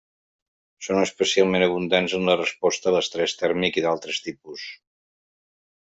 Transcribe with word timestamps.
Són 0.85 1.01
especialment 1.01 1.65
abundants 1.67 2.17
en 2.21 2.27
la 2.31 2.37
resposta 2.41 2.91
a 2.93 2.97
l'estrès 2.99 3.39
tèrmic 3.43 3.81
i 3.81 3.85
d'altres 3.89 4.23
tipus. 4.31 4.69